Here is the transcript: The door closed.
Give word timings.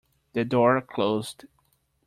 The 0.33 0.43
door 0.43 0.81
closed. 0.81 1.45